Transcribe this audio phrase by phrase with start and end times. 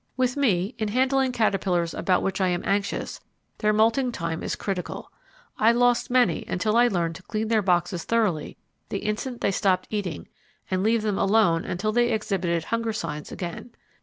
[0.17, 3.19] With me, in handling caterpillars about which I am anxious,
[3.59, 5.11] their moulting time is critical.
[5.59, 8.57] I lost many until I learned to clean their boxes thoroughly
[8.89, 10.27] the instant they stopped eating
[10.71, 13.75] and leave them alone until they exhibited hunger signs again.